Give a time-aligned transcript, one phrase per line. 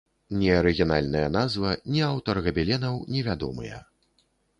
[0.37, 3.77] Ні арыгінальная назва, ні аўтар габеленаў невядомыя.